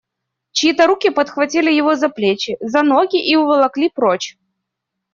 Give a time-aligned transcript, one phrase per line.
[0.51, 4.35] Чьи-то руки подхватили его за плечи, за ноги и уволокли прочь.